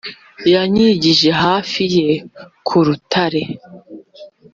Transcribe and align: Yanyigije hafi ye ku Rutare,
Yanyigije 0.53 1.29
hafi 1.43 1.81
ye 1.95 2.09
ku 2.67 2.77
Rutare, 2.85 3.41